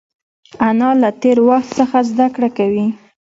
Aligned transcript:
انا 0.67 0.89
له 1.01 1.09
تېر 1.21 1.37
وخت 1.49 1.69
څخه 1.79 1.97
زده 2.09 2.27
کړه 2.35 2.49
کوي 2.57 2.87